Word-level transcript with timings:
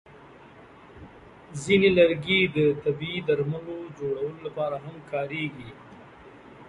ځینې 1.63 1.89
لرګي 1.97 2.41
د 2.55 2.57
طبیعي 2.83 3.21
درملو 3.27 3.77
جوړولو 3.97 4.39
لپاره 4.45 4.75
هم 4.85 4.95
کارېږي. 5.11 5.71